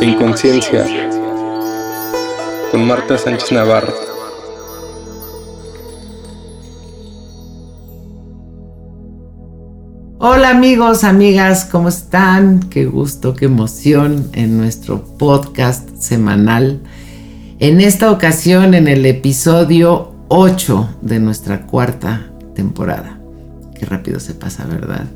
[0.00, 0.86] Inconsciencia
[2.70, 3.92] con Marta Sánchez Navarro.
[10.18, 12.60] Hola amigos, amigas, ¿cómo están?
[12.70, 16.80] Qué gusto, qué emoción en nuestro podcast semanal.
[17.58, 23.20] En esta ocasión, en el episodio 8 de nuestra cuarta temporada.
[23.78, 25.06] Qué rápido se pasa, ¿verdad?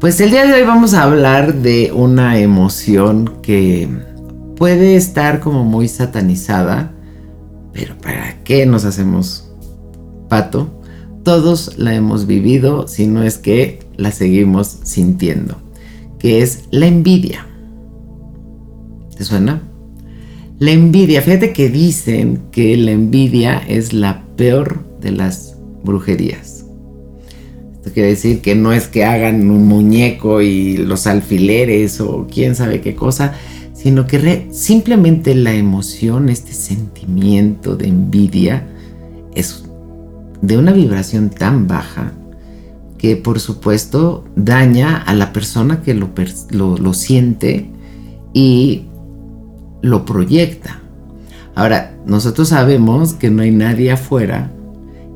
[0.00, 3.88] Pues el día de hoy vamos a hablar de una emoción que
[4.54, 6.92] puede estar como muy satanizada,
[7.72, 9.50] pero ¿para qué nos hacemos
[10.28, 10.82] pato?
[11.24, 15.56] Todos la hemos vivido, si no es que la seguimos sintiendo,
[16.18, 17.46] que es la envidia.
[19.16, 19.62] ¿Te suena?
[20.58, 26.55] La envidia, fíjate que dicen que la envidia es la peor de las brujerías
[27.92, 32.80] quiere decir que no es que hagan un muñeco y los alfileres o quién sabe
[32.80, 33.34] qué cosa,
[33.74, 38.66] sino que simplemente la emoción, este sentimiento de envidia,
[39.34, 39.64] es
[40.42, 42.12] de una vibración tan baja
[42.98, 46.10] que por supuesto daña a la persona que lo,
[46.50, 47.70] lo siente
[48.32, 48.86] y
[49.82, 50.80] lo proyecta.
[51.54, 54.50] Ahora, nosotros sabemos que no hay nadie afuera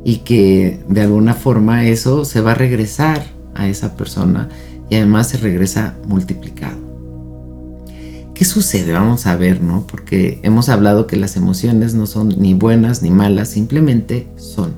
[0.04, 3.22] y que de alguna forma eso se va a regresar
[3.54, 4.48] a esa persona
[4.88, 6.78] y además se regresa multiplicado.
[8.34, 8.92] ¿Qué sucede?
[8.92, 9.86] Vamos a ver, ¿no?
[9.86, 14.76] Porque hemos hablado que las emociones no son ni buenas ni malas, simplemente son.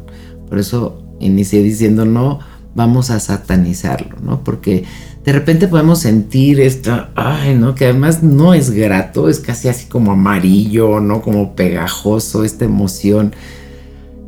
[0.48, 2.40] Por eso inicié diciendo no
[2.74, 4.42] vamos a satanizarlo, ¿no?
[4.42, 4.84] Porque
[5.24, 7.74] de repente podemos sentir esto, ay, ¿no?
[7.74, 11.22] Que además no es grato, es casi así como amarillo, ¿no?
[11.22, 13.32] Como pegajoso, esta emoción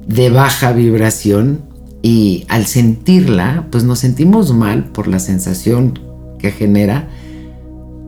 [0.07, 1.63] de baja vibración
[2.03, 5.99] y al sentirla, pues nos sentimos mal por la sensación
[6.39, 7.09] que genera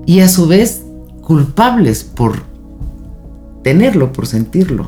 [0.04, 0.82] y a su vez
[1.22, 2.42] culpables por
[3.62, 4.86] tenerlo, por sentirlo.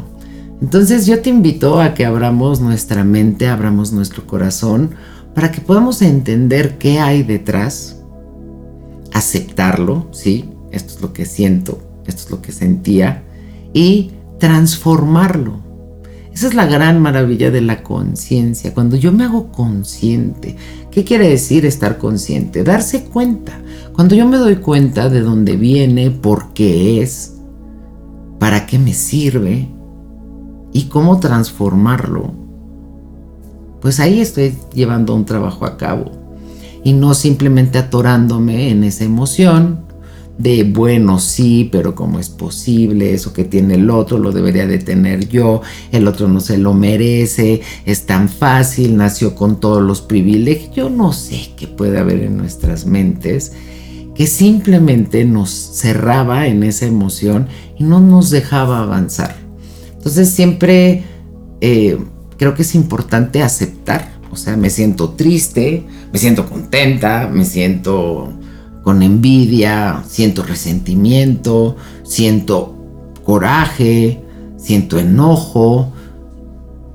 [0.60, 4.90] Entonces yo te invito a que abramos nuestra mente, abramos nuestro corazón,
[5.34, 8.02] para que podamos entender qué hay detrás,
[9.12, 10.50] aceptarlo, ¿sí?
[10.72, 13.22] Esto es lo que siento, esto es lo que sentía,
[13.72, 15.67] y transformarlo.
[16.38, 18.72] Esa es la gran maravilla de la conciencia.
[18.72, 20.54] Cuando yo me hago consciente,
[20.88, 22.62] ¿qué quiere decir estar consciente?
[22.62, 23.60] Darse cuenta.
[23.92, 27.38] Cuando yo me doy cuenta de dónde viene, por qué es,
[28.38, 29.66] para qué me sirve
[30.72, 32.30] y cómo transformarlo,
[33.80, 36.12] pues ahí estoy llevando un trabajo a cabo.
[36.84, 39.87] Y no simplemente atorándome en esa emoción,
[40.38, 44.78] de bueno, sí, pero cómo es posible, eso que tiene el otro lo debería de
[44.78, 50.00] tener yo, el otro no se lo merece, es tan fácil, nació con todos los
[50.00, 53.52] privilegios, yo no sé qué puede haber en nuestras mentes
[54.14, 59.36] que simplemente nos cerraba en esa emoción y no nos dejaba avanzar.
[59.96, 61.04] Entonces siempre
[61.60, 61.98] eh,
[62.36, 68.32] creo que es importante aceptar, o sea, me siento triste, me siento contenta, me siento
[68.88, 72.74] con envidia, siento resentimiento, siento
[73.22, 74.24] coraje,
[74.56, 75.92] siento enojo.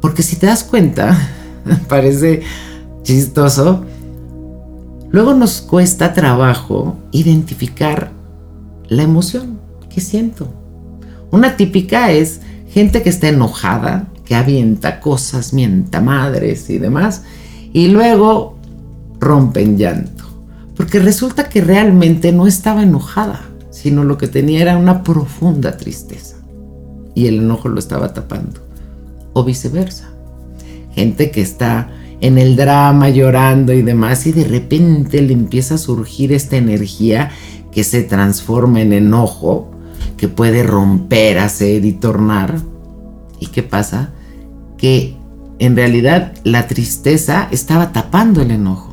[0.02, 1.16] Porque si te das cuenta,
[1.88, 2.42] parece
[3.03, 3.86] chistoso,
[5.12, 8.12] luego nos cuesta trabajo identificar
[8.88, 10.52] la emoción que siento.
[11.30, 17.22] Una típica es gente que está enojada, que avienta cosas, mienta madres y demás,
[17.72, 18.58] y luego
[19.20, 20.12] rompen llanto.
[20.84, 26.36] Porque resulta que realmente no estaba enojada, sino lo que tenía era una profunda tristeza.
[27.16, 28.60] Y el enojo lo estaba tapando.
[29.32, 30.10] O viceversa.
[30.94, 31.90] Gente que está
[32.20, 37.32] en el drama llorando y demás y de repente le empieza a surgir esta energía
[37.72, 39.72] que se transforma en enojo,
[40.18, 42.58] que puede romper, hacer y tornar.
[43.40, 44.10] ¿Y qué pasa?
[44.78, 45.16] Que
[45.60, 48.93] en realidad la tristeza estaba tapando el enojo.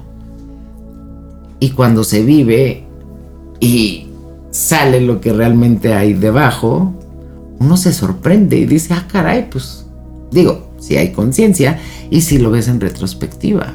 [1.60, 2.84] Y cuando se vive
[3.60, 4.06] y
[4.50, 6.94] sale lo que realmente hay debajo,
[7.58, 9.86] uno se sorprende y dice, ah, caray, pues
[10.32, 11.78] digo, si hay conciencia
[12.10, 13.74] y si lo ves en retrospectiva,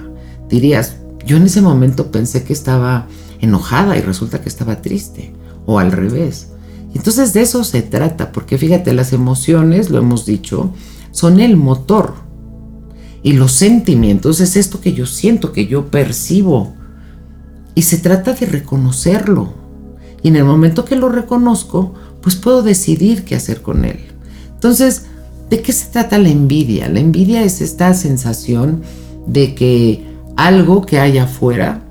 [0.50, 3.08] dirías, yo en ese momento pensé que estaba
[3.40, 5.34] enojada y resulta que estaba triste,
[5.66, 6.50] o al revés.
[6.94, 10.72] Entonces de eso se trata, porque fíjate, las emociones, lo hemos dicho,
[11.12, 12.14] son el motor.
[13.22, 16.74] Y los sentimientos es esto que yo siento, que yo percibo,
[17.75, 19.54] y se trata de reconocerlo.
[20.24, 24.00] Y en el momento que lo reconozco, pues puedo decidir qué hacer con él.
[24.54, 25.04] Entonces,
[25.50, 26.89] ¿de qué se trata la envidia?
[26.89, 28.81] La envidia es esta sensación
[29.27, 30.04] de que
[30.36, 31.83] algo que hay afuera,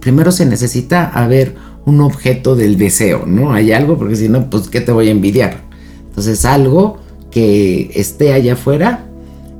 [0.00, 1.54] primero se necesita haber
[1.84, 3.52] un objeto del deseo, ¿no?
[3.52, 5.60] Hay algo, porque si no, pues, ¿qué te voy a envidiar?
[6.08, 6.98] Entonces, algo
[7.30, 9.06] que esté allá afuera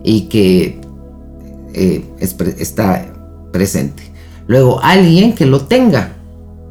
[0.02, 0.80] y que
[1.74, 3.12] eh, está
[3.52, 4.02] presente.
[4.46, 6.16] Luego, alguien que lo tenga,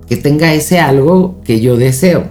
[0.08, 2.26] que tenga ese algo que yo deseo.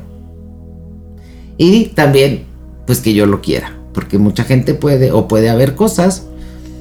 [1.57, 2.45] Y también,
[2.87, 6.27] pues que yo lo quiera, porque mucha gente puede, o puede haber cosas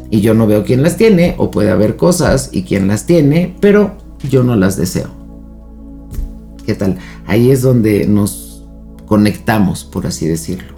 [0.09, 3.55] y yo no veo quién las tiene, o puede haber cosas y quién las tiene,
[3.59, 3.97] pero
[4.29, 5.09] yo no las deseo.
[6.65, 6.97] ¿Qué tal?
[7.25, 8.63] Ahí es donde nos
[9.05, 10.72] conectamos, por así decirlo.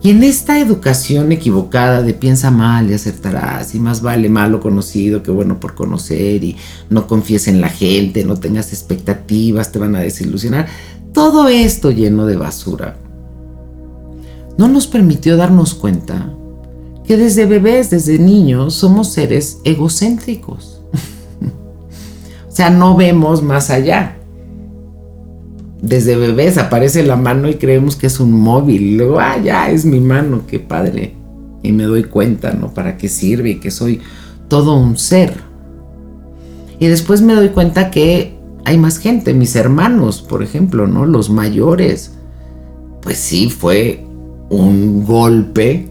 [0.00, 5.22] Y en esta educación equivocada de piensa mal y acertarás, y más vale malo conocido
[5.22, 6.56] que bueno por conocer, y
[6.88, 10.68] no confíes en la gente, no tengas expectativas, te van a desilusionar,
[11.12, 12.96] todo esto lleno de basura,
[14.56, 16.32] no nos permitió darnos cuenta
[17.04, 20.82] que desde bebés, desde niños, somos seres egocéntricos.
[22.48, 24.17] o sea, no vemos más allá.
[25.80, 28.96] Desde bebés aparece la mano y creemos que es un móvil.
[28.96, 31.14] Luego, ah, ya es mi mano, qué padre.
[31.62, 32.74] Y me doy cuenta, ¿no?
[32.74, 34.00] Para qué sirve y que soy
[34.48, 35.34] todo un ser.
[36.80, 41.06] Y después me doy cuenta que hay más gente, mis hermanos, por ejemplo, ¿no?
[41.06, 42.12] Los mayores.
[43.02, 44.04] Pues sí, fue
[44.50, 45.88] un golpe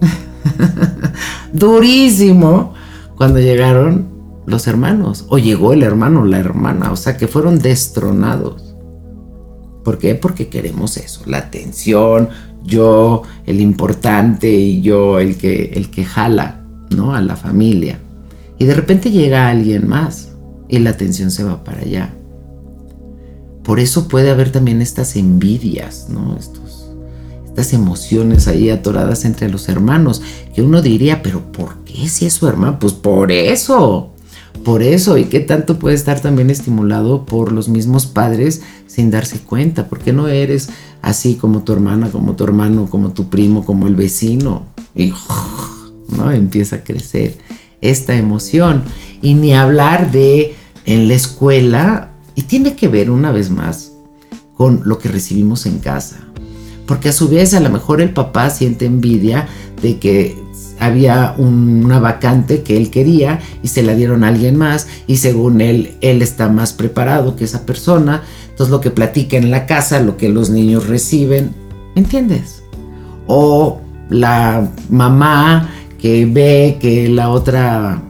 [1.54, 2.74] durísimo
[3.16, 8.67] cuando llegaron los hermanos, o llegó el hermano, la hermana, o sea que fueron destronados.
[9.88, 10.16] ¿Por qué?
[10.16, 12.28] Porque queremos eso, la atención,
[12.62, 17.16] yo el importante y yo el que, el que jala, ¿no?
[17.16, 17.98] A la familia.
[18.60, 20.34] Y de repente llega alguien más
[20.68, 22.14] y la atención se va para allá.
[23.64, 26.36] Por eso puede haber también estas envidias, ¿no?
[26.38, 30.22] estas emociones ahí atoradas entre los hermanos,
[30.54, 32.78] que uno diría, pero ¿por qué si es su hermano?
[32.78, 34.12] Pues por eso,
[34.64, 39.40] por eso, y qué tanto puede estar también estimulado por los mismos padres sin darse
[39.40, 40.70] cuenta, ¿por qué no eres
[41.02, 44.64] así como tu hermana, como tu hermano, como tu primo, como el vecino?
[44.96, 45.14] Y
[46.18, 46.32] ¿no?
[46.32, 47.38] empieza a crecer
[47.82, 48.84] esta emoción.
[49.22, 50.56] Y ni hablar de
[50.86, 53.94] en la escuela, y tiene que ver una vez más
[54.56, 56.28] con lo que recibimos en casa
[56.88, 59.48] porque a su vez a lo mejor el papá siente envidia
[59.82, 60.36] de que
[60.80, 65.62] había una vacante que él quería y se la dieron a alguien más y según
[65.62, 68.24] él, él está más preparado que esa persona.
[68.50, 71.52] Entonces lo que platica en la casa, lo que los niños reciben,
[71.96, 72.64] ¿entiendes?
[73.28, 75.70] O la mamá
[76.00, 78.02] que ve que la otra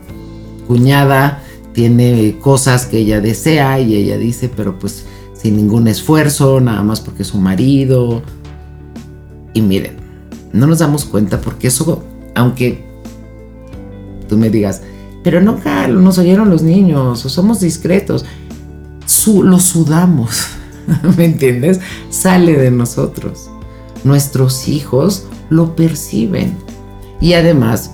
[0.66, 1.42] cuñada
[1.72, 7.00] tiene cosas que ella desea y ella dice, pero pues sin ningún esfuerzo, nada más
[7.00, 8.22] porque es su marido,
[9.54, 9.96] y miren,
[10.52, 12.04] no nos damos cuenta porque eso,
[12.38, 12.84] aunque
[14.28, 14.82] tú me digas,
[15.24, 18.24] pero nunca nos oyeron los niños o somos discretos,
[19.26, 20.46] lo sudamos,
[21.16, 21.80] ¿me entiendes?
[22.10, 23.50] Sale de nosotros.
[24.04, 26.56] Nuestros hijos lo perciben
[27.20, 27.90] y además,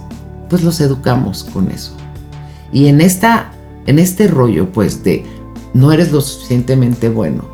[0.51, 1.97] pues los educamos con eso.
[2.71, 3.53] Y en esta,
[3.87, 5.25] en este rollo, pues de
[5.73, 7.45] no eres lo suficientemente bueno,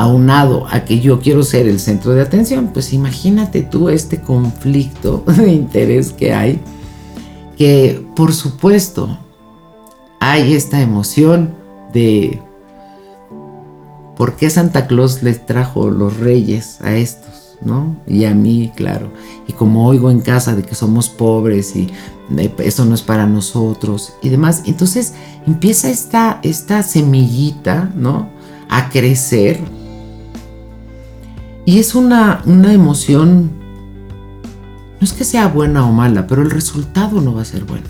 [0.00, 5.22] aunado a que yo quiero ser el centro de atención, pues imagínate tú este conflicto
[5.26, 6.58] de interés que hay,
[7.58, 9.18] que por supuesto
[10.18, 11.54] hay esta emoción
[11.92, 12.40] de
[14.16, 17.96] por qué Santa Claus les trajo los reyes a estos, ¿no?
[18.06, 19.10] Y a mí, claro.
[19.48, 21.90] Y como oigo en casa de que somos pobres y
[22.58, 25.12] eso no es para nosotros y demás, entonces
[25.46, 28.30] empieza esta, esta semillita, ¿no?
[28.70, 29.60] A crecer
[31.70, 33.52] y es una, una emoción,
[34.98, 37.86] no es que sea buena o mala, pero el resultado no va a ser bueno.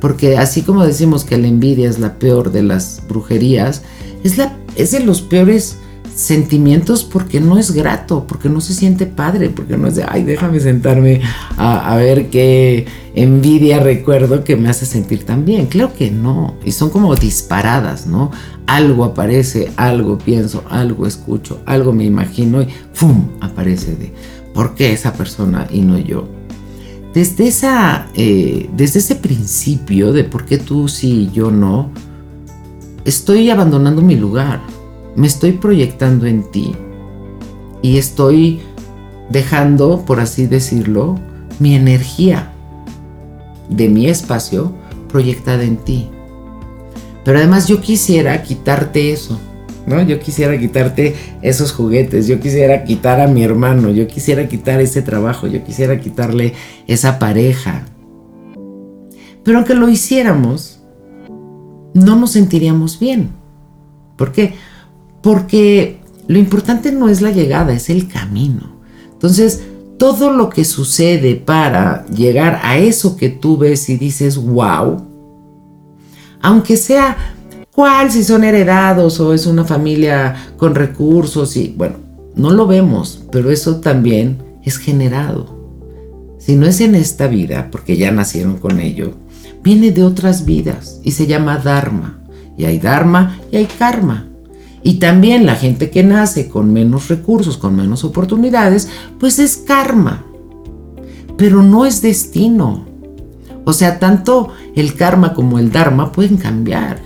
[0.00, 3.82] Porque así como decimos que la envidia es la peor de las brujerías,
[4.24, 5.76] es, la, es de los peores
[6.20, 10.22] sentimientos porque no es grato, porque no se siente padre, porque no es de, ay,
[10.22, 11.22] déjame sentarme
[11.56, 15.66] a, ver qué envidia recuerdo que me hace sentir tan bien.
[15.66, 18.30] Claro que no, y son como disparadas, ¿no?
[18.66, 23.28] Algo aparece, algo pienso, algo escucho, algo me imagino y ¡fum!
[23.40, 24.12] aparece de,
[24.52, 26.28] ¿por qué esa persona y no yo?
[27.14, 31.90] Desde, esa, eh, desde ese principio de por qué tú sí y yo no,
[33.04, 34.60] estoy abandonando mi lugar
[35.16, 36.74] me estoy proyectando en ti
[37.82, 38.60] y estoy
[39.30, 41.18] dejando, por así decirlo,
[41.58, 42.52] mi energía
[43.68, 44.72] de mi espacio
[45.08, 46.08] proyectada en ti.
[47.24, 49.38] Pero además yo quisiera quitarte eso,
[49.86, 50.02] ¿no?
[50.02, 55.02] Yo quisiera quitarte esos juguetes, yo quisiera quitar a mi hermano, yo quisiera quitar ese
[55.02, 56.54] trabajo, yo quisiera quitarle
[56.86, 57.84] esa pareja.
[59.44, 60.80] Pero aunque lo hiciéramos,
[61.94, 63.30] no nos sentiríamos bien.
[64.16, 64.54] ¿Por qué?
[65.22, 68.80] Porque lo importante no es la llegada, es el camino.
[69.12, 69.62] Entonces,
[69.98, 75.06] todo lo que sucede para llegar a eso que tú ves y dices, wow,
[76.40, 77.34] aunque sea
[77.70, 81.96] cuál, si son heredados o es una familia con recursos y bueno,
[82.34, 85.58] no lo vemos, pero eso también es generado.
[86.38, 89.12] Si no es en esta vida, porque ya nacieron con ello,
[89.62, 92.22] viene de otras vidas y se llama Dharma.
[92.56, 94.29] Y hay Dharma y hay Karma.
[94.82, 100.24] Y también la gente que nace con menos recursos, con menos oportunidades, pues es karma.
[101.36, 102.86] Pero no es destino.
[103.64, 106.98] O sea, tanto el karma como el dharma pueden cambiar.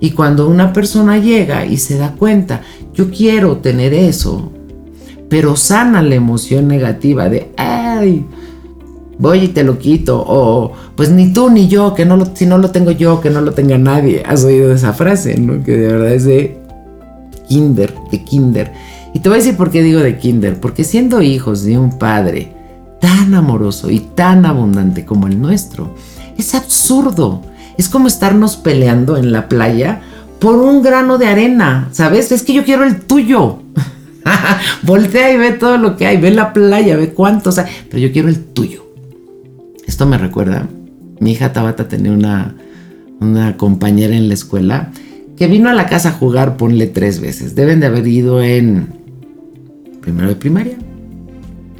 [0.00, 2.60] Y cuando una persona llega y se da cuenta,
[2.92, 4.52] yo quiero tener eso,
[5.30, 8.26] pero sana la emoción negativa de, ay,
[9.18, 12.44] voy y te lo quito, o pues ni tú ni yo, que no lo, si
[12.44, 14.22] no lo tengo yo, que no lo tenga nadie.
[14.26, 15.62] Has oído esa frase, ¿no?
[15.64, 16.24] Que de verdad es
[17.48, 18.72] kinder, de kinder.
[19.14, 21.98] Y te voy a decir por qué digo de kinder, porque siendo hijos de un
[21.98, 22.52] padre
[23.00, 25.94] tan amoroso y tan abundante como el nuestro,
[26.36, 27.42] es absurdo.
[27.76, 30.00] Es como estarnos peleando en la playa
[30.38, 32.32] por un grano de arena, ¿sabes?
[32.32, 33.60] Es que yo quiero el tuyo.
[34.82, 37.54] Voltea y ve todo lo que hay, ve la playa, ve cuánto, o
[37.90, 38.84] pero yo quiero el tuyo.
[39.86, 40.66] Esto me recuerda,
[41.20, 42.54] mi hija Tabata tenía una,
[43.20, 44.90] una compañera en la escuela
[45.36, 47.54] que vino a la casa a jugar, ponle tres veces.
[47.54, 48.88] Deben de haber ido en
[50.00, 50.76] primero de primaria,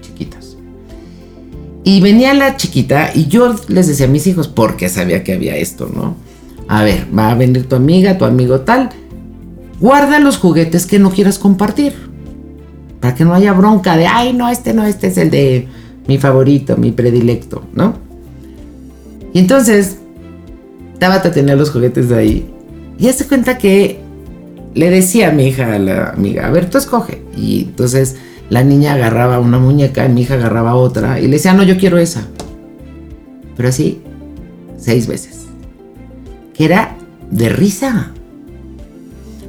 [0.00, 0.56] chiquitas.
[1.84, 5.56] Y venía la chiquita y yo les decía a mis hijos, porque sabía que había
[5.56, 6.16] esto, ¿no?
[6.66, 8.90] A ver, va a venir tu amiga, tu amigo tal.
[9.80, 11.92] Guarda los juguetes que no quieras compartir.
[13.00, 15.68] Para que no haya bronca de, ay, no, este no, este es el de
[16.08, 17.98] mi favorito, mi predilecto, ¿no?
[19.34, 19.98] Y entonces,
[20.98, 22.53] Tabata tenía los juguetes de ahí
[22.98, 24.00] y hace cuenta que
[24.74, 27.22] le decía a mi hija, a la amiga, a ver, tú escoge.
[27.36, 28.16] Y entonces
[28.50, 31.76] la niña agarraba una muñeca y mi hija agarraba otra y le decía, no, yo
[31.76, 32.26] quiero esa.
[33.56, 34.00] Pero así,
[34.76, 35.46] seis veces.
[36.52, 36.96] Que era
[37.30, 38.12] de risa.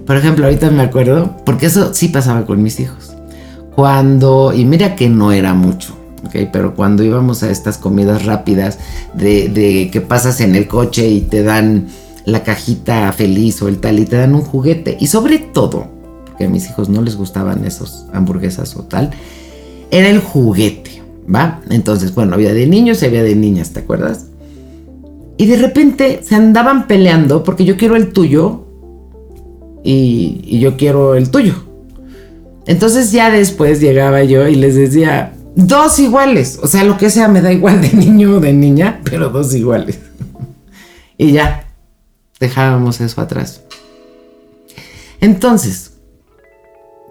[0.06, 3.16] Por ejemplo, ahorita me acuerdo, porque eso sí pasaba con mis hijos.
[3.76, 6.50] Cuando, y mira que no era mucho, ¿ok?
[6.54, 8.80] Pero cuando íbamos a estas comidas rápidas
[9.14, 11.88] de, de que pasas en el coche y te dan
[12.26, 14.98] la cajita feliz o el tal y te dan un juguete.
[15.00, 15.88] Y sobre todo,
[16.26, 19.12] porque a mis hijos no les gustaban esos hamburguesas o tal,
[19.92, 21.04] era el juguete,
[21.34, 21.62] ¿va?
[21.70, 24.26] Entonces, bueno, había de niños y había de niñas, ¿te acuerdas?
[25.38, 28.66] Y de repente se andaban peleando porque yo quiero el tuyo
[29.84, 31.54] y, y yo quiero el tuyo.
[32.66, 37.28] Entonces ya después llegaba yo y les decía, dos iguales, o sea, lo que sea
[37.28, 40.00] me da igual de niño o de niña, pero dos iguales.
[41.18, 41.65] y ya,
[42.40, 43.62] dejábamos eso atrás.
[45.22, 45.94] Entonces,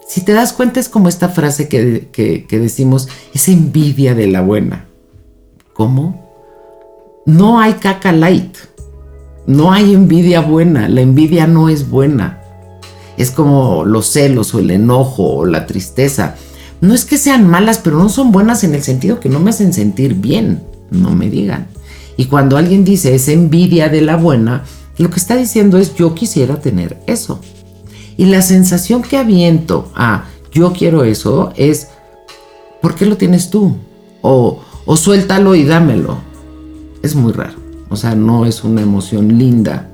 [0.07, 4.41] si te das cuenta es como esta frase que, que, decimos, es envidia de la
[4.41, 4.85] buena.
[5.73, 6.23] ¿Cómo?
[7.25, 8.55] No hay caca light.
[9.47, 10.87] No hay envidia buena.
[10.87, 12.41] La envidia no es buena.
[13.17, 16.35] Es como los celos o el enojo o la tristeza.
[16.81, 19.49] No es que sean malas, pero no son buenas en el sentido que no me
[19.49, 20.63] hacen sentir bien.
[20.91, 21.67] No me digan.
[22.15, 24.63] Y cuando alguien dice es envidia de la buena,
[24.97, 27.39] lo que está diciendo es yo quisiera tener eso.
[28.17, 31.89] Y la sensación que aviento a yo quiero eso es
[32.81, 33.75] ¿por qué lo tienes tú?
[34.21, 36.19] O, o suéltalo y dámelo.
[37.03, 37.55] Es muy raro.
[37.89, 39.91] O sea, no es una emoción linda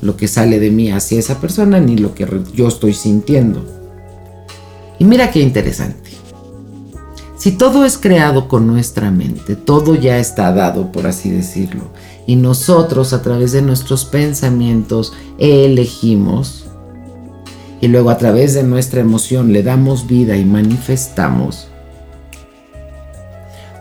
[0.00, 3.64] lo que sale de mí hacia esa persona ni lo que yo estoy sintiendo.
[4.98, 6.10] Y mira qué interesante.
[7.36, 11.84] Si todo es creado con nuestra mente, todo ya está dado, por así decirlo,
[12.28, 16.66] y nosotros a través de nuestros pensamientos elegimos
[17.80, 21.68] y luego a través de nuestra emoción le damos vida y manifestamos,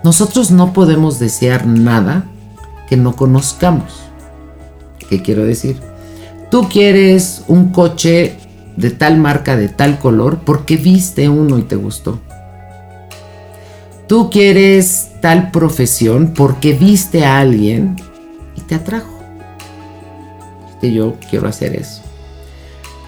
[0.02, 2.24] nosotros no podemos desear nada
[2.88, 4.04] que no conozcamos.
[5.10, 5.76] ¿Qué quiero decir?
[6.50, 8.38] Tú quieres un coche
[8.78, 12.22] de tal marca, de tal color, porque viste uno y te gustó.
[14.08, 17.98] Tú quieres tal profesión porque viste a alguien
[18.62, 19.18] te atrajo.
[20.82, 22.02] Que yo quiero hacer eso.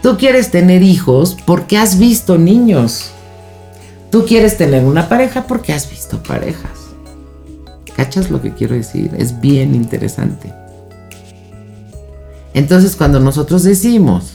[0.01, 3.11] Tú quieres tener hijos porque has visto niños.
[4.09, 6.71] Tú quieres tener una pareja porque has visto parejas.
[7.95, 9.11] ¿Cachas lo que quiero decir?
[9.17, 10.53] Es bien interesante.
[12.53, 14.33] Entonces cuando nosotros decimos,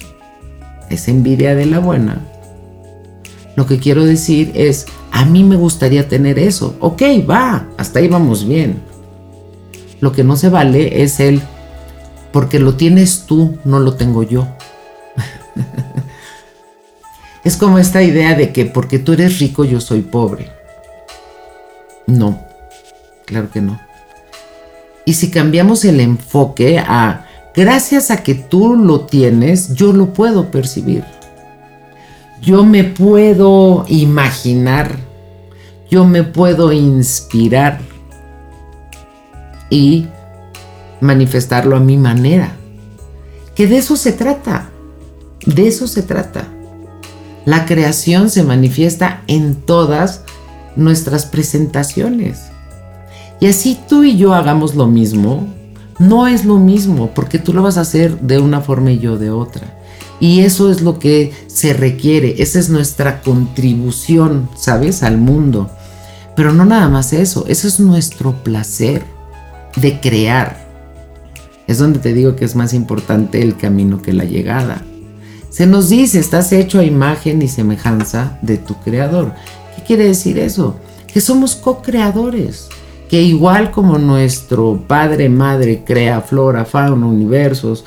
[0.91, 2.21] es envidia de la buena,
[3.57, 6.77] lo que quiero decir es, a mí me gustaría tener eso.
[6.81, 8.83] Ok, va, hasta ahí vamos bien.
[10.05, 11.41] Lo que no se vale es el,
[12.31, 14.47] porque lo tienes tú, no lo tengo yo.
[17.43, 20.51] Es como esta idea de que porque tú eres rico yo soy pobre.
[22.07, 22.39] No,
[23.25, 23.81] claro que no.
[25.07, 30.51] Y si cambiamos el enfoque a, gracias a que tú lo tienes, yo lo puedo
[30.51, 31.05] percibir.
[32.43, 34.99] Yo me puedo imaginar,
[35.91, 37.94] yo me puedo inspirar
[39.71, 40.07] y
[41.01, 42.57] manifestarlo a mi manera.
[43.55, 44.71] Que de eso se trata,
[45.47, 46.49] de eso se trata.
[47.45, 50.23] La creación se manifiesta en todas
[50.77, 52.41] nuestras presentaciones.
[53.41, 55.47] Y así tú y yo hagamos lo mismo,
[55.99, 59.19] no es lo mismo, porque tú lo vas a hacer de una forma y yo
[59.19, 59.79] de otra.
[60.21, 65.71] Y eso es lo que se requiere, esa es nuestra contribución, ¿sabes?, al mundo.
[66.35, 69.05] Pero no nada más eso, eso es nuestro placer
[69.77, 70.65] de crear.
[71.67, 74.83] Es donde te digo que es más importante el camino que la llegada.
[75.51, 79.33] Se nos dice, estás hecho a imagen y semejanza de tu creador.
[79.77, 80.77] ¿Qué quiere decir eso?
[81.07, 82.69] Que somos co-creadores.
[83.09, 87.85] Que igual como nuestro padre, madre crea flora, fauna, universos,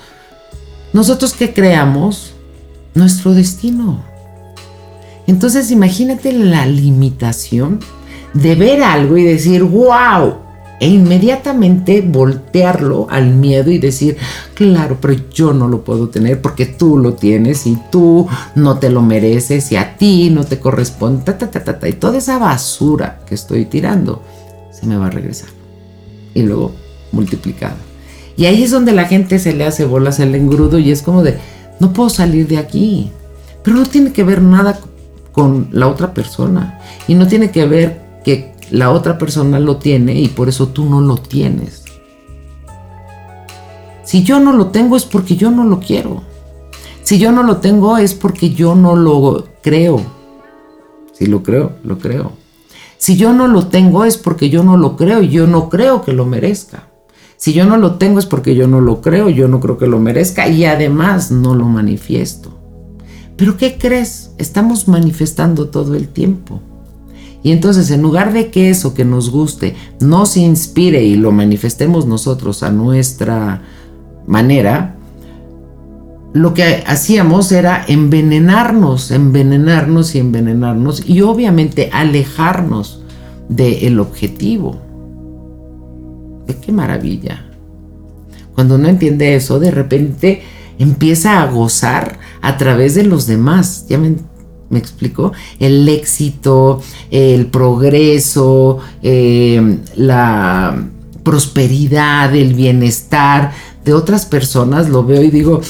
[0.94, 2.34] nosotros que creamos
[2.94, 4.04] nuestro destino.
[5.28, 7.80] Entonces imagínate la limitación
[8.34, 10.47] de ver algo y decir, wow,
[10.80, 14.18] e inmediatamente voltearlo al miedo y decir,
[14.54, 18.90] claro, pero yo no lo puedo tener porque tú lo tienes y tú no te
[18.90, 23.66] lo mereces y a ti no te corresponde, ta, y toda esa basura que estoy
[23.66, 24.22] tirando
[24.72, 25.50] se me va a regresar.
[26.34, 26.74] Y luego
[27.12, 27.78] multiplicada.
[28.36, 31.24] Y ahí es donde la gente se le hace bolas el engrudo y es como
[31.24, 31.40] de,
[31.80, 33.12] no puedo salir de aquí.
[33.64, 34.80] Pero no tiene que ver nada
[35.32, 36.80] con la otra persona.
[37.08, 40.86] Y no tiene que ver que la otra persona lo tiene y por eso tú
[40.86, 41.84] no lo tienes.
[44.04, 46.24] Si yo no lo tengo es porque yo no lo quiero.
[47.04, 50.02] Si yo no lo tengo es porque yo no lo creo.
[51.14, 52.34] Si lo creo, lo creo.
[52.98, 56.02] Si yo no lo tengo es porque yo no lo creo y yo no creo
[56.04, 56.88] que lo merezca.
[57.38, 59.88] Si yo no lo tengo es porque yo no lo creo, yo no creo que
[59.88, 62.58] lo merezca y además no lo manifiesto.
[63.36, 64.32] Pero ¿qué crees?
[64.40, 66.62] Estamos manifestando todo el tiempo.
[67.48, 72.06] Y entonces en lugar de que eso que nos guste nos inspire y lo manifestemos
[72.06, 73.62] nosotros a nuestra
[74.26, 74.98] manera,
[76.34, 83.02] lo que hacíamos era envenenarnos, envenenarnos y envenenarnos y obviamente alejarnos
[83.48, 84.82] del objetivo.
[86.62, 87.46] ¡Qué maravilla!
[88.56, 90.42] Cuando uno entiende eso, de repente
[90.80, 93.86] empieza a gozar a través de los demás.
[93.88, 94.18] ¿Ya me,
[94.70, 95.32] ¿Me explico?
[95.60, 100.76] El éxito, el progreso, eh, la
[101.24, 103.52] prosperidad, el bienestar
[103.86, 105.62] de otras personas, lo veo y digo,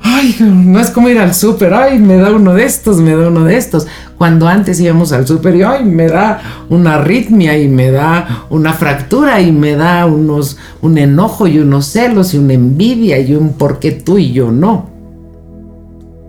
[0.00, 3.28] ay, no es como ir al súper, ay, me da uno de estos, me da
[3.28, 3.86] uno de estos.
[4.16, 8.72] Cuando antes íbamos al súper y, ay, me da una arritmia y me da una
[8.72, 13.54] fractura y me da unos, un enojo y unos celos y una envidia y un
[13.54, 14.90] por qué tú y yo no.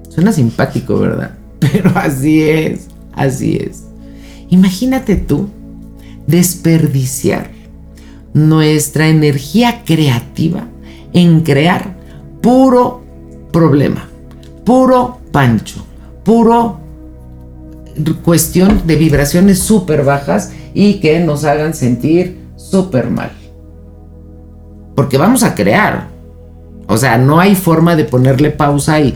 [0.10, 1.32] Suena simpático, ¿verdad?
[1.72, 3.84] Pero así es, así es.
[4.50, 5.50] Imagínate tú
[6.28, 7.50] desperdiciar
[8.34, 10.68] nuestra energía creativa
[11.14, 11.96] en crear
[12.42, 13.04] puro
[13.52, 14.10] problema,
[14.66, 15.86] puro pancho,
[16.24, 16.80] puro
[18.24, 23.32] cuestión de vibraciones súper bajas y que nos hagan sentir súper mal.
[24.96, 26.08] Porque vamos a crear.
[26.88, 29.16] O sea, no hay forma de ponerle pausa y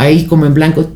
[0.00, 0.86] ahí como en blanco,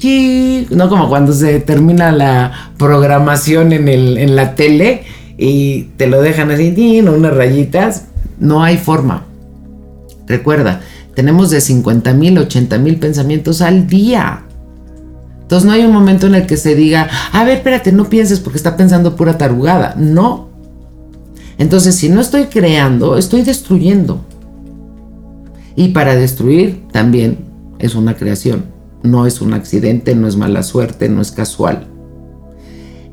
[0.70, 5.02] no como cuando se termina la programación en, el, en la tele
[5.36, 8.06] y te lo dejan así, unas rayitas,
[8.38, 9.26] no hay forma.
[10.26, 10.80] Recuerda,
[11.14, 14.44] tenemos de 50 mil, 80 mil pensamientos al día.
[15.42, 18.40] Entonces no hay un momento en el que se diga, a ver, espérate, no pienses
[18.40, 19.94] porque está pensando pura tarugada.
[19.98, 20.48] No.
[21.58, 24.24] Entonces, si no estoy creando, estoy destruyendo.
[25.76, 27.36] Y para destruir también
[27.78, 28.73] es una creación
[29.04, 31.86] no es un accidente, no es mala suerte, no es casual.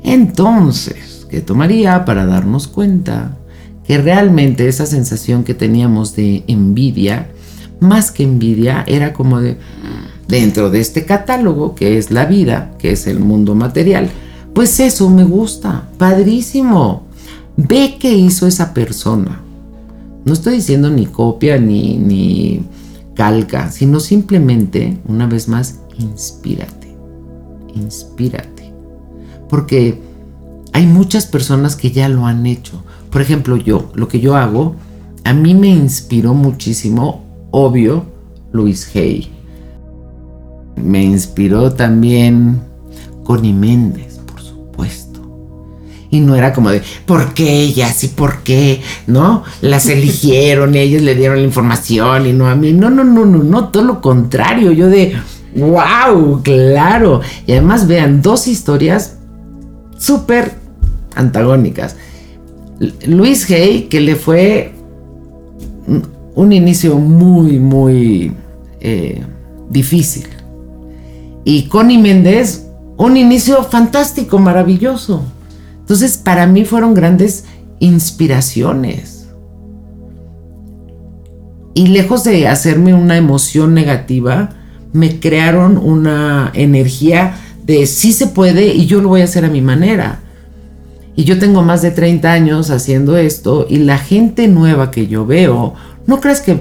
[0.02, 3.38] Entonces, ¿qué tomaría para darnos cuenta
[3.86, 7.28] que realmente esa sensación que teníamos de envidia,
[7.78, 9.58] más que envidia, era como de,
[10.26, 14.08] dentro de este catálogo que es la vida, que es el mundo material,
[14.54, 17.06] pues eso me gusta, padrísimo.
[17.56, 19.42] Ve qué hizo esa persona.
[20.24, 22.64] No estoy diciendo ni copia ni, ni
[23.14, 26.94] calca, sino simplemente, una vez más, inspírate,
[27.74, 28.72] inspírate.
[29.48, 30.00] Porque
[30.72, 32.82] hay muchas personas que ya lo han hecho.
[33.10, 34.76] Por ejemplo, yo, lo que yo hago,
[35.24, 38.06] a mí me inspiró muchísimo, obvio,
[38.52, 39.30] Luis Hay.
[40.76, 42.62] Me inspiró también
[43.24, 45.20] Connie Méndez, por supuesto.
[46.10, 48.82] Y no era como de, ¿por qué ellas y por qué?
[49.06, 49.44] ¿No?
[49.60, 52.72] Las eligieron y ellos le dieron la información y no a mí.
[52.72, 54.72] No, no, no, no, no, todo lo contrario.
[54.72, 55.14] Yo de,
[55.54, 57.20] wow, claro.
[57.46, 59.18] Y además vean dos historias
[59.98, 60.52] súper
[61.14, 61.96] antagónicas.
[63.06, 64.72] Luis Hay, que le fue
[66.34, 68.32] un inicio muy, muy
[68.80, 69.22] eh,
[69.70, 70.26] difícil.
[71.44, 75.22] Y Connie Méndez, un inicio fantástico, maravilloso.
[75.80, 77.44] Entonces, para mí fueron grandes
[77.80, 79.28] inspiraciones.
[81.74, 84.50] Y lejos de hacerme una emoción negativa,
[84.92, 89.50] me crearon una energía de sí se puede y yo lo voy a hacer a
[89.50, 90.20] mi manera.
[91.14, 95.26] Y yo tengo más de 30 años haciendo esto y la gente nueva que yo
[95.26, 95.74] veo,
[96.06, 96.60] no crees que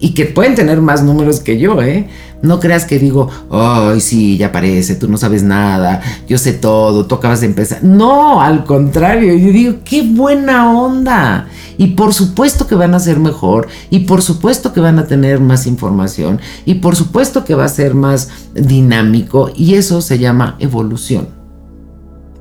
[0.00, 2.08] y que pueden tener más números que yo, ¿eh?
[2.42, 7.04] No creas que digo, ay, sí, ya parece, tú no sabes nada, yo sé todo,
[7.04, 7.84] tú acabas de empezar.
[7.84, 11.48] No, al contrario, yo digo, qué buena onda.
[11.76, 15.38] Y por supuesto que van a ser mejor, y por supuesto que van a tener
[15.38, 20.56] más información, y por supuesto que va a ser más dinámico, y eso se llama
[20.60, 21.28] evolución.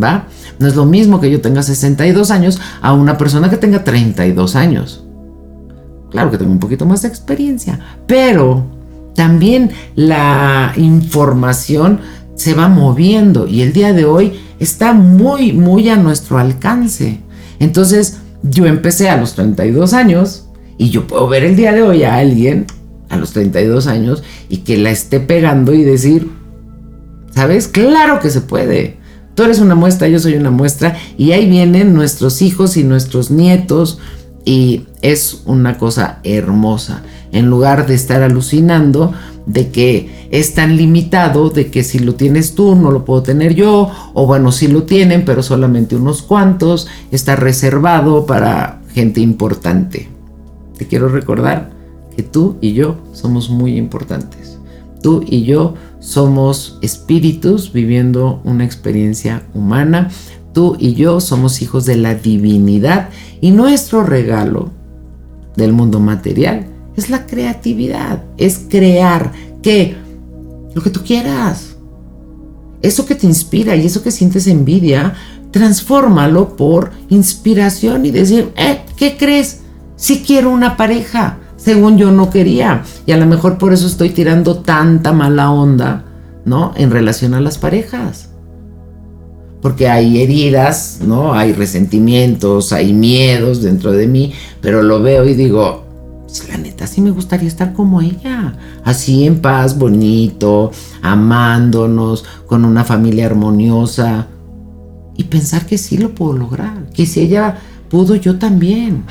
[0.01, 0.27] ¿Va?
[0.59, 4.55] No es lo mismo que yo tenga 62 años a una persona que tenga 32
[4.55, 5.03] años.
[6.11, 8.65] Claro que tengo un poquito más de experiencia, pero
[9.15, 11.99] también la información
[12.35, 17.19] se va moviendo y el día de hoy está muy, muy a nuestro alcance.
[17.59, 20.45] Entonces, yo empecé a los 32 años
[20.77, 22.65] y yo puedo ver el día de hoy a alguien
[23.09, 26.29] a los 32 años y que la esté pegando y decir,
[27.31, 27.67] ¿sabes?
[27.67, 28.97] Claro que se puede.
[29.35, 33.31] Tú eres una muestra, yo soy una muestra y ahí vienen nuestros hijos y nuestros
[33.31, 33.99] nietos,
[34.45, 37.03] y es una cosa hermosa.
[37.31, 39.13] En lugar de estar alucinando
[39.45, 43.55] de que es tan limitado, de que si lo tienes tú no lo puedo tener
[43.55, 50.09] yo, o bueno, si lo tienen, pero solamente unos cuantos, está reservado para gente importante.
[50.77, 51.71] Te quiero recordar
[52.15, 54.59] que tú y yo somos muy importantes.
[55.01, 60.09] Tú y yo somos espíritus viviendo una experiencia humana.
[60.59, 63.07] Tú y yo somos hijos de la divinidad
[63.39, 64.71] y nuestro regalo
[65.55, 66.67] del mundo material
[66.97, 69.31] es la creatividad, es crear
[69.63, 69.95] que
[70.75, 71.77] lo que tú quieras.
[72.81, 75.13] Eso que te inspira y eso que sientes envidia,
[75.51, 79.61] transfórmalo por inspiración y decir, eh, ¿qué crees?
[79.95, 82.83] Si quiero una pareja, según yo no quería.
[83.05, 86.03] Y a lo mejor por eso estoy tirando tanta mala onda,
[86.43, 86.73] ¿no?
[86.75, 88.28] En relación a las parejas
[89.61, 91.33] porque hay heridas, ¿no?
[91.33, 95.83] Hay resentimientos, hay miedos dentro de mí, pero lo veo y digo,
[96.29, 102.65] pues, la neta sí me gustaría estar como ella, así en paz, bonito, amándonos, con
[102.65, 104.27] una familia armoniosa
[105.17, 107.57] y pensar que sí lo puedo lograr, que si ella
[107.89, 109.03] pudo, yo también.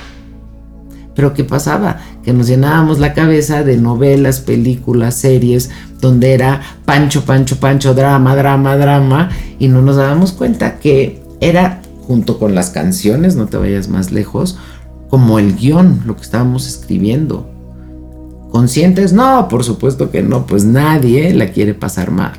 [1.15, 2.01] Pero ¿qué pasaba?
[2.29, 8.37] Que nos llenábamos la cabeza de novelas, películas, series, donde era Pancho, Pancho, Pancho, drama,
[8.37, 13.57] drama, drama, y no nos dábamos cuenta que era, junto con las canciones, no te
[13.57, 14.59] vayas más lejos,
[15.09, 17.49] como el guion, lo que estábamos escribiendo.
[18.51, 19.15] ¿Conscientes?
[19.15, 22.35] No, por supuesto que no, pues nadie la quiere pasar mal.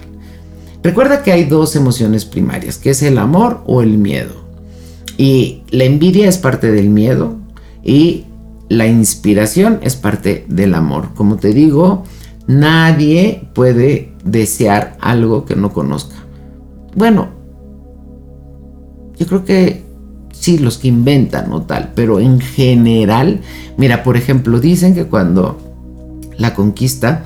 [0.84, 4.36] Recuerda que hay dos emociones primarias, que es el amor o el miedo.
[5.18, 7.38] Y la envidia es parte del miedo
[7.84, 8.26] y
[8.70, 11.10] la inspiración es parte del amor.
[11.16, 12.04] Como te digo,
[12.48, 16.16] nadie puede desear algo que no conozca.
[16.96, 17.30] Bueno,
[19.18, 19.84] yo creo que
[20.32, 23.42] sí, los que inventan o tal, pero en general,
[23.78, 25.58] mira, por ejemplo, dicen que cuando
[26.38, 27.26] la conquista,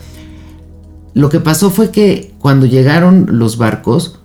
[1.14, 4.20] lo que pasó fue que cuando llegaron los barcos,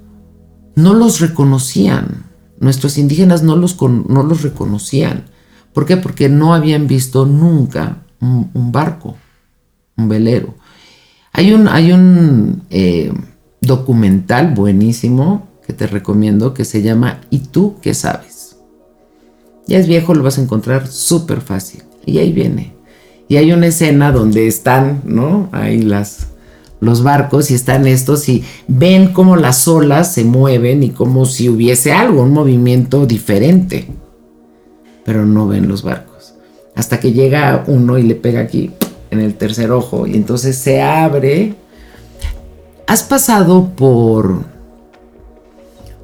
[0.75, 2.27] no los reconocían.
[2.61, 5.25] Nuestros indígenas no los, no los reconocían.
[5.73, 5.97] ¿Por qué?
[5.97, 9.17] Porque no habían visto nunca un, barco,
[9.97, 10.55] un velero.
[11.33, 13.13] Hay un, hay un eh,
[13.61, 18.57] documental buenísimo que te recomiendo que se llama ¿Y tú qué sabes?
[19.67, 21.83] Ya es viejo, lo vas a encontrar súper fácil.
[22.07, 22.75] Y ahí viene.
[23.29, 25.51] Y hay una escena donde están, ¿no?
[25.53, 26.29] Ahí las,
[26.81, 31.51] los barcos y están estos y ven cómo las olas se mueven y como si
[31.51, 33.89] hubiese algo, un movimiento diferente
[35.09, 36.35] pero no ven los barcos.
[36.75, 38.73] Hasta que llega uno y le pega aquí
[39.11, 41.55] en el tercer ojo y entonces se abre.
[42.87, 44.45] ¿Has pasado por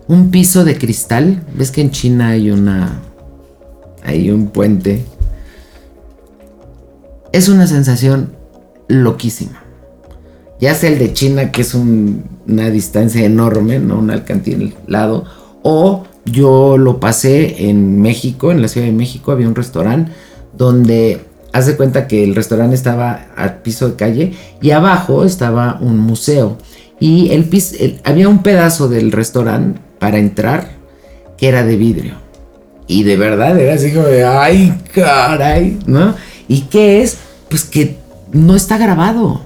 [0.08, 1.42] un piso de cristal?
[1.54, 3.02] ¿Ves que en China hay una
[4.02, 5.04] hay un puente?
[7.30, 8.32] Es una sensación
[8.88, 9.62] loquísima.
[10.60, 13.98] ya sea el de China, que es una distancia enorme, ¿no?
[13.98, 15.24] Un alcantilado,
[15.62, 20.12] o yo lo pasé en México, en la Ciudad de México, había un restaurante
[20.56, 21.20] donde
[21.52, 26.58] hace cuenta que el restaurante estaba al piso de calle y abajo estaba un museo.
[26.98, 30.70] Y el, había un pedazo del restaurante para entrar
[31.36, 32.14] que era de vidrio.
[32.86, 36.14] Y de verdad era así como de, ay, caray, ¿no?
[36.48, 37.18] ¿Y qué es?
[37.48, 37.96] Pues que
[38.32, 39.42] no está grabado.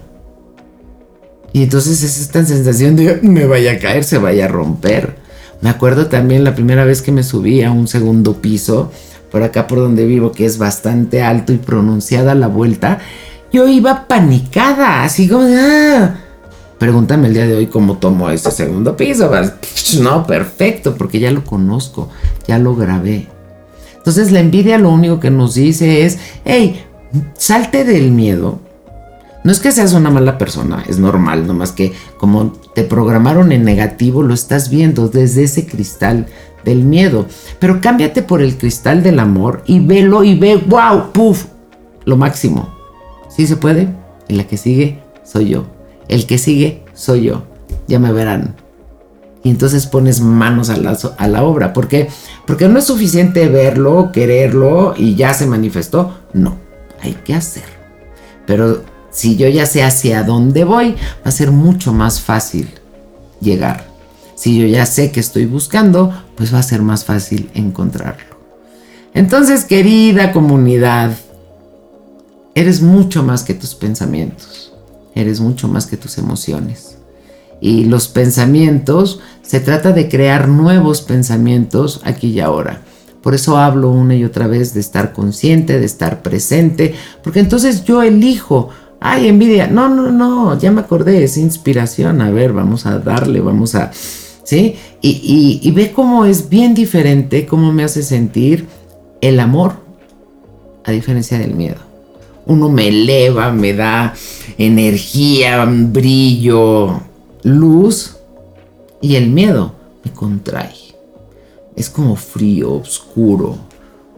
[1.53, 5.17] Y entonces es esta sensación de me vaya a caer, se vaya a romper.
[5.61, 8.93] Me acuerdo también la primera vez que me subí a un segundo piso,
[9.31, 12.99] por acá por donde vivo, que es bastante alto y pronunciada la vuelta,
[13.53, 16.15] yo iba panicada, así como ah".
[16.79, 19.31] Pregúntame el día de hoy cómo tomo ese segundo piso.
[20.01, 22.09] No, perfecto, porque ya lo conozco,
[22.47, 23.27] ya lo grabé.
[23.97, 26.85] Entonces la envidia lo único que nos dice es, hey,
[27.37, 28.61] salte del miedo,
[29.49, 33.65] no es que seas una mala persona, es normal, nomás que como te programaron en
[33.65, 36.27] negativo, lo estás viendo desde ese cristal
[36.67, 37.25] del miedo.
[37.59, 41.47] Pero cámbiate por el cristal del amor y velo y ve, wow, puff,
[42.05, 42.69] lo máximo.
[43.31, 43.89] ¿Sí se puede?
[44.29, 45.65] Y la que sigue soy yo.
[46.09, 47.45] El que sigue soy yo.
[47.87, 48.55] Ya me verán.
[49.43, 51.73] Y entonces pones manos a la, a la obra.
[51.73, 52.11] ¿Por qué?
[52.47, 56.19] Porque no es suficiente verlo, quererlo y ya se manifestó.
[56.35, 56.59] No,
[57.01, 57.65] hay que hacer.
[58.45, 58.83] Pero
[59.19, 62.69] si yo ya sé hacia dónde voy, va a ser mucho más fácil
[63.41, 63.89] llegar.
[64.37, 68.39] Si yo ya sé que estoy buscando, pues va a ser más fácil encontrarlo.
[69.15, 71.17] Entonces, querida comunidad,
[72.55, 74.73] eres mucho más que tus pensamientos,
[75.17, 76.99] eres mucho más que tus emociones.
[77.61, 82.83] Y los pensamientos, se trata de crear nuevos pensamientos aquí y ahora.
[83.21, 87.83] Por eso hablo una y otra vez de estar consciente, de estar presente, porque entonces
[87.83, 89.67] yo elijo Ay, envidia.
[89.69, 92.21] No, no, no, ya me acordé, es inspiración.
[92.21, 93.91] A ver, vamos a darle, vamos a...
[94.45, 94.77] ¿Sí?
[95.03, 98.67] Y, y, ve cómo es bien diferente, cómo me hace sentir
[99.21, 99.75] el amor,
[100.85, 101.77] a diferencia del miedo.
[102.47, 104.15] Uno me eleva, me da
[104.57, 107.03] energía, brillo,
[107.43, 108.17] luz,
[109.03, 110.75] y el miedo me contrae.
[111.77, 113.59] Es como frío, oscuro,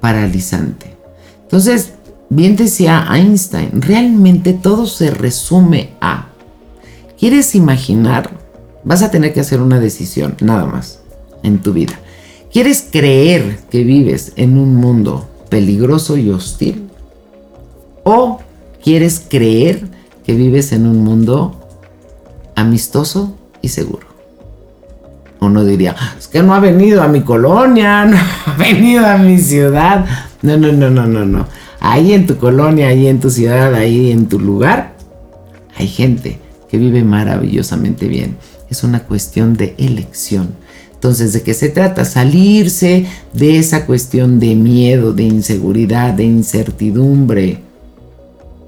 [0.00, 0.96] paralizante.
[1.42, 1.94] Entonces,
[2.32, 6.28] Bien decía Einstein, realmente todo se resume a,
[7.18, 8.30] ¿quieres imaginar?
[8.84, 11.00] Vas a tener que hacer una decisión, nada más,
[11.42, 11.98] en tu vida.
[12.52, 16.88] ¿Quieres creer que vives en un mundo peligroso y hostil?
[18.04, 18.38] ¿O
[18.80, 19.88] quieres creer
[20.24, 21.60] que vives en un mundo
[22.54, 24.06] amistoso y seguro?
[25.40, 28.16] Uno diría, es que no ha venido a mi colonia, no
[28.46, 30.06] ha venido a mi ciudad.
[30.42, 34.12] No, no, no, no, no, no ahí en tu colonia, ahí en tu ciudad, ahí
[34.12, 34.94] en tu lugar,
[35.76, 36.38] hay gente
[36.68, 38.36] que vive maravillosamente bien.
[38.68, 40.50] Es una cuestión de elección.
[40.94, 42.04] Entonces, ¿de qué se trata?
[42.04, 47.58] Salirse de esa cuestión de miedo, de inseguridad, de incertidumbre,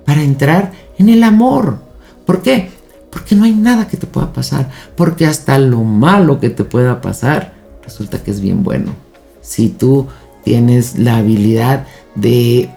[0.06, 1.78] para entrar en el amor.
[2.24, 2.70] ¿Por qué?
[3.10, 4.70] Porque no hay nada que te pueda pasar.
[4.96, 7.52] Porque hasta lo malo que te pueda pasar
[7.84, 8.94] resulta que es bien bueno.
[9.42, 10.06] Si tú
[10.42, 12.70] tienes la habilidad de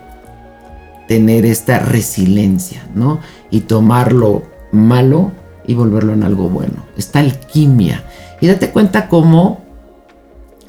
[1.08, 3.20] tener esta resiliencia, ¿no?
[3.52, 5.32] Y tomar lo malo
[5.68, 6.86] y volverlo en algo bueno.
[6.98, 8.04] Esta alquimia.
[8.42, 9.66] Y date cuenta cómo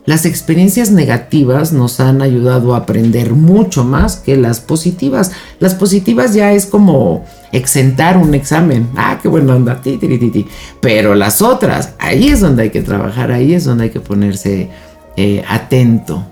[0.07, 5.33] las experiencias negativas nos han ayudado a aprender mucho más que las positivas.
[5.59, 8.89] Las positivas ya es como exentar un examen.
[8.97, 9.81] Ah, qué buena onda.
[9.81, 10.47] Ti, ti, ti,
[10.81, 14.71] Pero las otras, ahí es donde hay que trabajar, ahí es donde hay que ponerse
[15.17, 16.25] eh, atento.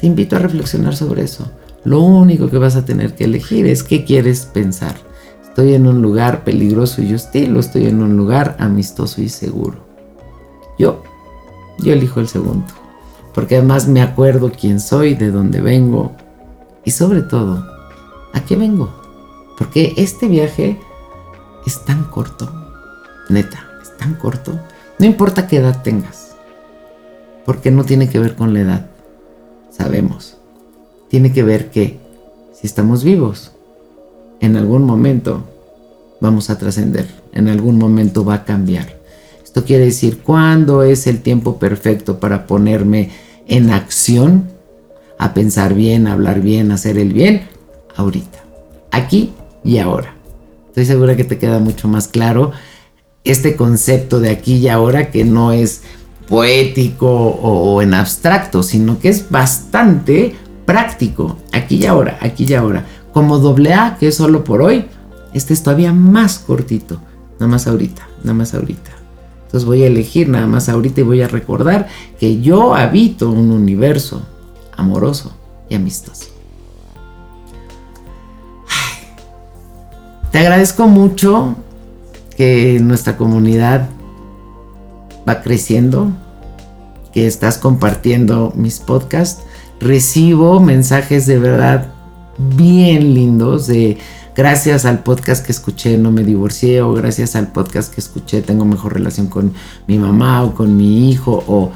[0.00, 1.50] Te invito a reflexionar sobre eso.
[1.86, 4.96] Lo único que vas a tener que elegir es qué quieres pensar.
[5.40, 9.78] ¿Estoy en un lugar peligroso y hostil o estoy en un lugar amistoso y seguro?
[10.80, 11.04] Yo,
[11.78, 12.66] yo elijo el segundo.
[13.32, 16.10] Porque además me acuerdo quién soy, de dónde vengo
[16.84, 17.64] y sobre todo,
[18.32, 18.92] ¿a qué vengo?
[19.56, 20.80] Porque este viaje
[21.68, 22.52] es tan corto,
[23.28, 24.58] neta, es tan corto.
[24.98, 26.34] No importa qué edad tengas,
[27.44, 28.86] porque no tiene que ver con la edad,
[29.70, 30.36] sabemos
[31.08, 31.98] tiene que ver que
[32.54, 33.52] si estamos vivos,
[34.40, 35.44] en algún momento
[36.20, 38.96] vamos a trascender, en algún momento va a cambiar.
[39.42, 43.10] Esto quiere decir, ¿cuándo es el tiempo perfecto para ponerme
[43.46, 44.50] en acción,
[45.18, 47.42] a pensar bien, a hablar bien, a hacer el bien?
[47.96, 48.44] Ahorita,
[48.90, 49.32] aquí
[49.64, 50.14] y ahora.
[50.68, 52.52] Estoy segura que te queda mucho más claro
[53.24, 55.82] este concepto de aquí y ahora que no es
[56.28, 60.34] poético o, en abstracto, sino que es bastante
[60.66, 62.84] práctico, aquí y ahora, aquí y ahora.
[63.12, 64.86] Como doble A, que es solo por hoy,
[65.32, 67.00] este es todavía más cortito.
[67.38, 68.90] nada más ahorita, nada más ahorita.
[69.46, 73.52] Entonces voy a elegir nada más ahorita y voy a recordar que yo habito un
[73.52, 74.22] universo
[74.76, 75.34] amoroso
[75.68, 76.26] y amistoso.
[80.32, 81.56] Te agradezco mucho
[82.36, 83.88] que nuestra comunidad
[85.26, 86.10] va creciendo,
[87.12, 89.45] que estás compartiendo mis podcasts.
[89.80, 91.88] Recibo mensajes de verdad
[92.56, 93.98] bien lindos de
[94.34, 98.64] gracias al podcast que escuché no me divorcié o gracias al podcast que escuché tengo
[98.64, 99.54] mejor relación con
[99.86, 101.72] mi mamá o con mi hijo o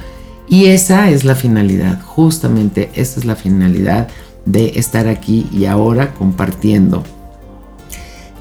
[0.50, 4.08] y esa es la finalidad, justamente esa es la finalidad
[4.46, 7.04] de estar aquí y ahora compartiendo.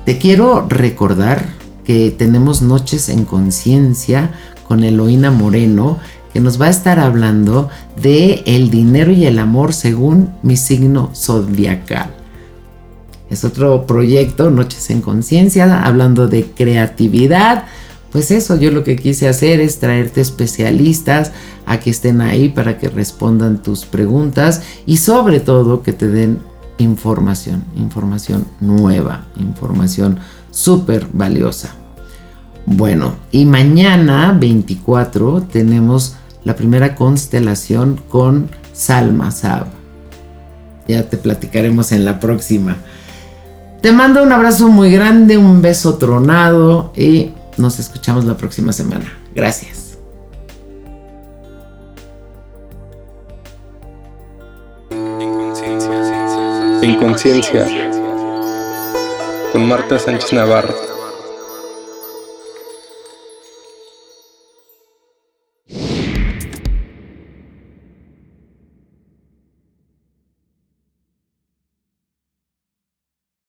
[0.05, 1.45] Te quiero recordar
[1.83, 4.31] que tenemos noches en conciencia
[4.67, 5.99] con Eloína Moreno
[6.33, 7.69] que nos va a estar hablando
[8.01, 12.11] de el dinero y el amor según mi signo zodiacal.
[13.29, 17.65] Es otro proyecto, Noches en Conciencia, hablando de creatividad.
[18.11, 21.31] Pues eso, yo lo que quise hacer es traerte especialistas
[21.67, 26.39] a que estén ahí para que respondan tus preguntas y sobre todo que te den
[26.79, 30.17] información, información nueva, información
[30.49, 31.75] súper valiosa.
[32.65, 39.67] Bueno, y mañana 24 tenemos la primera constelación con Salma Sab.
[40.87, 42.77] Ya te platicaremos en la próxima.
[43.81, 49.05] Te mando un abrazo muy grande, un beso tronado y nos escuchamos la próxima semana.
[49.33, 49.97] Gracias.
[56.81, 57.67] En conciencia.
[59.51, 60.98] Con Marta Sánchez Navarro.